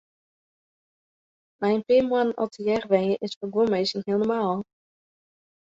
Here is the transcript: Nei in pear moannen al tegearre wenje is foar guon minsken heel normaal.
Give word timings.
Nei 1.59 1.73
in 1.77 1.83
pear 1.87 2.03
moannen 2.09 2.37
al 2.41 2.51
tegearre 2.53 2.89
wenje 2.91 3.17
is 3.25 3.35
foar 3.37 3.53
guon 3.53 3.71
minsken 3.73 4.05
heel 4.07 4.19
normaal. 4.21 4.57